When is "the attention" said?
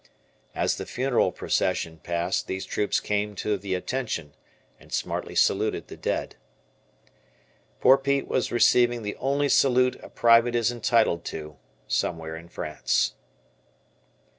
3.55-4.33